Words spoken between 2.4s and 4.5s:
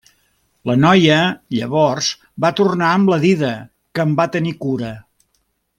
va tornar amb la dida, que en va